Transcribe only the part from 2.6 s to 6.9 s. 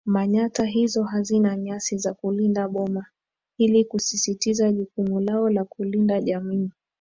boma ili kusisitiza jukumu lao la kulinda jamii